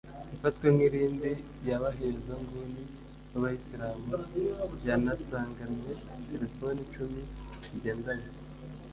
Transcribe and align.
ifatwa 0.35 0.67
nk’indiri 0.75 1.31
y’abahezanguni 1.67 2.83
b’Abayisilamu; 3.31 4.07
yanasanganywe 4.87 5.91
telefone 6.29 6.77
icumi 6.85 7.21
zigendanwa 7.69 8.29